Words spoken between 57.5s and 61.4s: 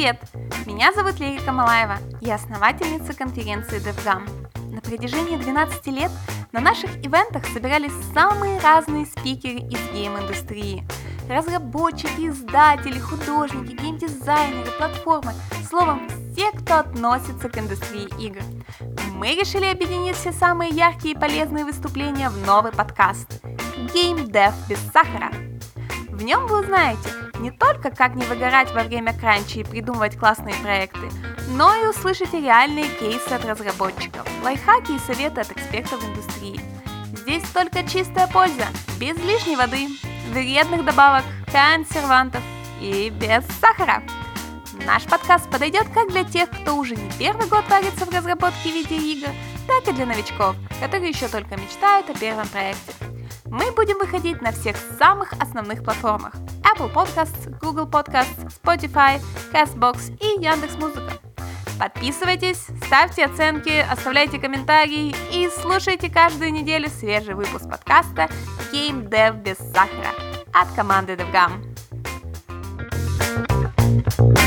Google Podcasts, Spotify, CastBox и Яндекс Музыка.